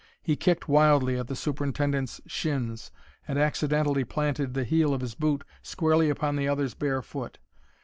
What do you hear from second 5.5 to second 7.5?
squarely upon the other's bare foot.